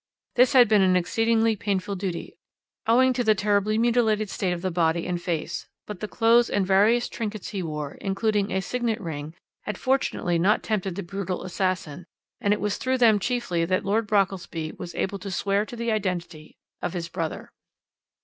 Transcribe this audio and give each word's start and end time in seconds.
This 0.33 0.53
had 0.53 0.67
been 0.67 0.81
an 0.81 0.95
exceedingly 0.95 1.55
painful 1.55 1.93
duty 1.95 2.33
owing 2.87 3.13
to 3.13 3.23
the 3.23 3.35
terribly 3.35 3.77
mutilated 3.77 4.31
state 4.31 4.51
of 4.51 4.63
the 4.63 4.71
body 4.71 5.05
and 5.05 5.21
face; 5.21 5.67
but 5.85 5.99
the 5.99 6.07
clothes 6.07 6.49
and 6.49 6.65
various 6.65 7.07
trinkets 7.07 7.49
he 7.49 7.61
wore, 7.61 7.91
including 8.01 8.49
a 8.51 8.61
signet 8.63 8.99
ring, 8.99 9.35
had 9.65 9.77
fortunately 9.77 10.39
not 10.39 10.63
tempted 10.63 10.95
the 10.95 11.03
brutal 11.03 11.43
assassin, 11.43 12.07
and 12.39 12.51
it 12.51 12.59
was 12.59 12.77
through 12.77 12.97
them 12.97 13.19
chiefly 13.19 13.63
that 13.63 13.85
Lord 13.85 14.07
Brockelsby 14.07 14.71
was 14.79 14.95
able 14.95 15.19
to 15.19 15.29
swear 15.29 15.67
to 15.67 15.75
the 15.75 15.91
identity 15.91 16.57
of 16.81 16.93
his 16.93 17.07
brother. 17.07 17.51